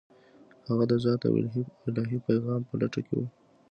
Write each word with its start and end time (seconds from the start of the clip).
هغه 0.67 0.83
د 0.91 0.93
ذات 1.05 1.21
او 1.29 1.33
الهي 1.89 2.17
پیغام 2.27 2.61
په 2.69 2.73
لټه 2.81 3.01
کې 3.07 3.13
و. 3.17 3.21